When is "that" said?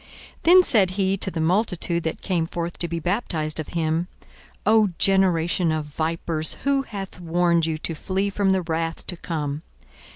2.05-2.23